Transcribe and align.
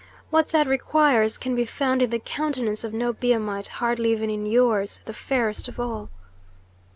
What 0.31 0.47
that 0.49 0.65
requires 0.65 1.37
can 1.37 1.53
be 1.53 1.63
found 1.63 2.01
in 2.01 2.09
the 2.09 2.17
countenance 2.17 2.83
of 2.83 2.91
no 2.91 3.13
Biamite, 3.13 3.67
hardly 3.67 4.09
even 4.13 4.31
in 4.31 4.47
yours, 4.47 4.99
the 5.05 5.13
fairest 5.13 5.67
of 5.67 5.79
all." 5.79 6.09